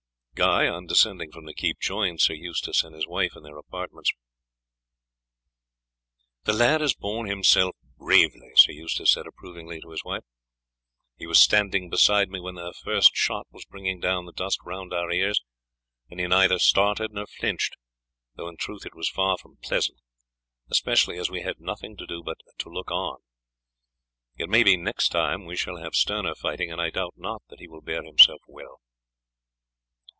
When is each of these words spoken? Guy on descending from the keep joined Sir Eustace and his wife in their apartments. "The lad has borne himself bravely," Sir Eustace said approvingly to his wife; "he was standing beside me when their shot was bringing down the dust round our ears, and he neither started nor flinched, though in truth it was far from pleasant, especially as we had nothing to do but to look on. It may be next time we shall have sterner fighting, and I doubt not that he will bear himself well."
Guy 0.33 0.67
on 0.67 0.87
descending 0.87 1.31
from 1.31 1.45
the 1.45 1.53
keep 1.53 1.77
joined 1.79 2.19
Sir 2.19 2.33
Eustace 2.33 2.83
and 2.83 2.95
his 2.95 3.05
wife 3.05 3.35
in 3.35 3.43
their 3.43 3.57
apartments. 3.59 4.11
"The 6.45 6.53
lad 6.53 6.81
has 6.81 6.95
borne 6.95 7.27
himself 7.27 7.75
bravely," 7.99 8.49
Sir 8.55 8.71
Eustace 8.71 9.11
said 9.11 9.27
approvingly 9.27 9.81
to 9.81 9.91
his 9.91 10.03
wife; 10.03 10.23
"he 11.15 11.27
was 11.27 11.39
standing 11.39 11.91
beside 11.91 12.29
me 12.29 12.39
when 12.39 12.55
their 12.55 12.71
shot 13.13 13.45
was 13.51 13.65
bringing 13.65 13.99
down 13.99 14.25
the 14.25 14.31
dust 14.31 14.57
round 14.65 14.93
our 14.93 15.11
ears, 15.11 15.43
and 16.09 16.19
he 16.19 16.25
neither 16.25 16.57
started 16.57 17.11
nor 17.11 17.27
flinched, 17.27 17.75
though 18.33 18.47
in 18.47 18.57
truth 18.57 18.83
it 18.83 18.95
was 18.95 19.09
far 19.09 19.37
from 19.37 19.57
pleasant, 19.57 19.99
especially 20.71 21.19
as 21.19 21.29
we 21.29 21.41
had 21.43 21.59
nothing 21.59 21.95
to 21.97 22.07
do 22.07 22.23
but 22.23 22.37
to 22.57 22.69
look 22.69 22.89
on. 22.89 23.17
It 24.37 24.49
may 24.49 24.63
be 24.63 24.75
next 24.75 25.09
time 25.09 25.45
we 25.45 25.55
shall 25.55 25.77
have 25.77 25.93
sterner 25.93 26.33
fighting, 26.33 26.71
and 26.71 26.81
I 26.81 26.89
doubt 26.89 27.13
not 27.15 27.43
that 27.49 27.59
he 27.59 27.67
will 27.67 27.81
bear 27.83 28.01
himself 28.01 28.41
well." 28.47 28.79